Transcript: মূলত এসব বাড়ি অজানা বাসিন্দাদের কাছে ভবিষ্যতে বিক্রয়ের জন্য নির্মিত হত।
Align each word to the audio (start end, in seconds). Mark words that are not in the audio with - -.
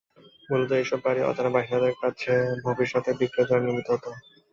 মূলত 0.49 0.71
এসব 0.77 0.99
বাড়ি 1.05 1.21
অজানা 1.23 1.51
বাসিন্দাদের 1.55 1.95
কাছে 2.01 2.31
ভবিষ্যতে 2.65 3.09
বিক্রয়ের 3.19 3.49
জন্য 3.49 3.63
নির্মিত 3.65 3.87
হত। 3.93 4.05